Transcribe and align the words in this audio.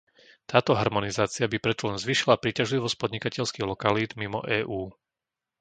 Táto 0.51 0.71
harmonizácia 0.81 1.45
by 1.51 1.57
preto 1.65 1.83
len 1.89 1.97
zvýšila 2.05 2.35
príťažlivosť 2.43 2.97
podnikateľských 3.01 3.67
lokalít 3.71 4.11
mimo 4.21 4.39
EÚ. 4.59 4.81